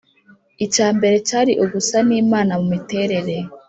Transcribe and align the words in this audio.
icyambere 0.65 1.15
cyari 1.27 1.51
ugusa 1.63 1.97
n’imana 2.07 2.53
mu 2.59 2.65
miterere 2.73 3.35